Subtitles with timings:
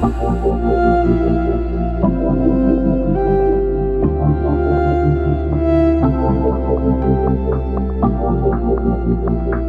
[0.00, 0.14] Thank
[9.54, 9.59] you.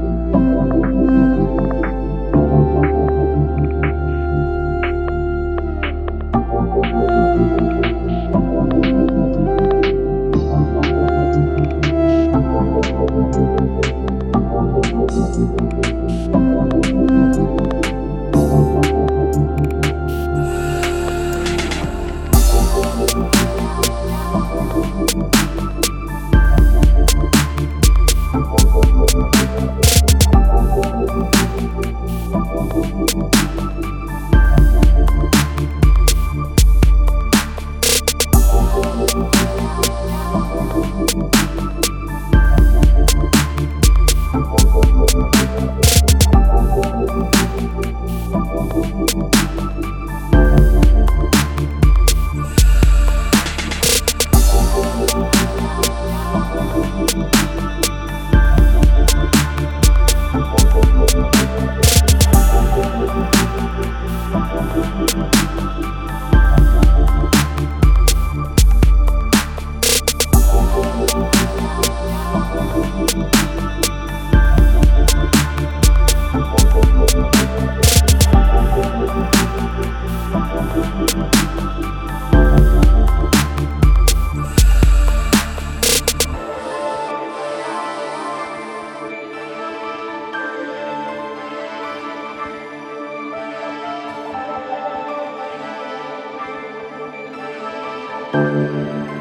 [98.34, 99.21] Música